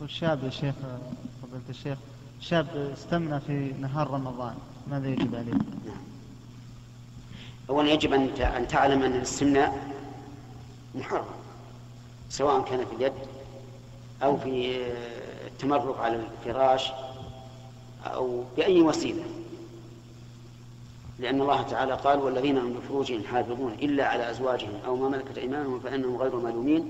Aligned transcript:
والشاب 0.00 0.44
يا 0.44 0.50
شيخ 0.50 0.74
فضيلة 1.42 1.62
الشيخ 1.70 1.98
شاب 2.40 2.92
استمنى 2.98 3.40
في 3.40 3.72
نهار 3.80 4.10
رمضان 4.10 4.54
ماذا 4.90 5.08
يجب 5.08 5.34
عليه؟ 5.34 5.52
نعم 5.52 6.02
أولا 7.70 7.92
يجب 7.92 8.12
أن 8.12 8.68
تعلم 8.68 9.02
أن 9.02 9.12
الاستمناء 9.16 9.90
محرم 10.94 11.24
سواء 12.30 12.64
كان 12.64 12.84
في 12.86 12.96
اليد 12.96 13.12
أو 14.22 14.36
في 14.36 14.76
التمرق 15.46 16.00
على 16.00 16.16
الفراش 16.46 16.90
أو 18.06 18.44
بأي 18.56 18.80
وسيلة 18.82 19.24
لأن 21.18 21.40
الله 21.40 21.62
تعالى 21.62 21.92
قال 21.94 22.18
والذين 22.18 22.58
هم 22.58 22.76
لفروجهم 22.78 23.22
حافظون 23.24 23.72
إلا 23.72 24.06
على 24.08 24.30
أزواجهم 24.30 24.80
أو 24.86 24.96
ما 24.96 25.08
ملكت 25.08 25.38
أيمانهم 25.38 25.80
فإنهم 25.80 26.16
غير 26.16 26.36
ملومين 26.36 26.88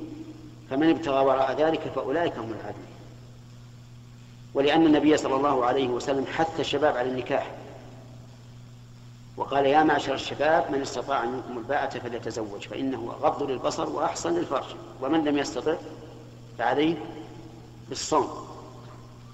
فمن 0.71 0.91
ابتغى 0.91 1.25
وراء 1.25 1.53
ذلك 1.53 1.81
فأولئك 1.81 2.39
هم 2.39 2.53
العادون 2.53 2.87
ولأن 4.55 4.87
النبي 4.87 5.17
صلى 5.17 5.37
الله 5.37 5.65
عليه 5.65 5.89
وسلم 5.89 6.27
حث 6.27 6.61
الشباب 6.61 6.97
على 6.97 7.09
النكاح. 7.09 7.51
وقال 9.37 9.67
يا 9.67 9.83
معشر 9.83 10.15
الشباب 10.15 10.71
من 10.71 10.83
استطاع 10.83 11.25
منكم 11.25 11.59
الباءة 11.59 11.99
فليتزوج 11.99 12.69
فإنه 12.69 13.13
أغض 13.23 13.43
للبصر 13.43 13.91
وأحسن 13.91 14.35
للفرج. 14.35 14.65
ومن 15.03 15.25
لم 15.25 15.39
يستطع 15.39 15.75
فعليه 16.59 16.97
بالصوم. 17.89 18.29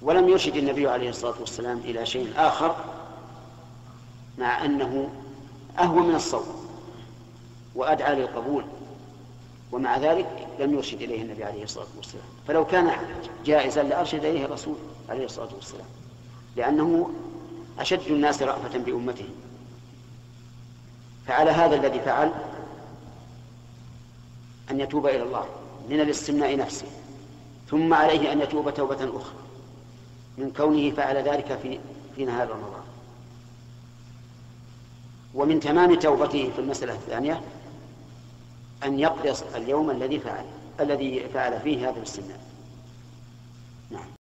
ولم 0.02 0.28
يرشد 0.28 0.56
النبي 0.56 0.88
عليه 0.88 1.10
الصلاة 1.10 1.34
والسلام 1.40 1.78
إلى 1.78 2.06
شيء 2.06 2.32
آخر 2.36 2.76
مع 4.38 4.64
أنه 4.64 5.08
أهون 5.78 6.08
من 6.08 6.14
الصوم 6.14 6.66
وأدعى 7.74 8.14
للقبول. 8.14 8.64
ومع 9.72 9.98
ذلك 9.98 10.46
لم 10.60 10.74
يرشد 10.74 11.02
إليه 11.02 11.22
النبي 11.22 11.44
عليه 11.44 11.64
الصلاة 11.64 11.86
والسلام. 11.96 12.24
فلو 12.48 12.64
كان 12.64 12.90
جائزا 13.44 13.82
لأرشد 13.82 14.24
إليه 14.24 14.44
الرسول 14.44 14.74
عليه 15.08 15.24
الصلاة 15.24 15.48
والسلام. 15.54 15.86
لأنه 16.56 17.10
أشد 17.78 18.06
الناس 18.06 18.42
رأفة 18.42 18.78
بأمته. 18.78 19.28
فعلى 21.26 21.50
هذا 21.50 21.76
الذي 21.76 22.00
فعل 22.00 22.32
أن 24.70 24.80
يتوب 24.80 25.06
إلى 25.06 25.22
الله 25.22 25.46
من 25.90 26.00
الاستمناء 26.00 26.56
نفسه. 26.56 26.86
ثم 27.70 27.94
عليه 27.94 28.32
أن 28.32 28.40
يتوب 28.40 28.74
توبة 28.74 28.94
أخرى. 28.94 29.34
من 30.38 30.52
كونه 30.56 30.90
فعل 30.90 31.16
ذلك 31.16 31.58
في 31.62 31.78
في 32.16 32.24
نهار 32.24 32.48
رمضان. 32.48 32.82
ومن 35.34 35.60
تمام 35.60 35.94
توبته 35.94 36.50
في 36.56 36.58
المسألة 36.58 36.92
الثانية 36.92 37.40
أن 38.84 38.98
يقضي 38.98 39.32
اليوم 39.56 39.90
الذي 39.90 40.20
فعل 40.20 40.44
الذي 40.80 41.28
فعل 41.34 41.60
فيه 41.60 41.88
هذا 41.88 41.96
الاستثناء 41.96 42.40
نعم. 43.90 44.19